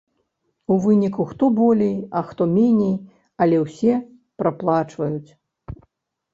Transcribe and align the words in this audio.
У 0.75 0.77
выніку 0.85 1.25
хто 1.33 1.49
болей, 1.59 1.91
а 2.19 2.23
хто 2.31 2.43
меней, 2.55 2.97
але 3.47 3.57
ўсе 3.67 3.93
праплачваюць. 4.43 5.31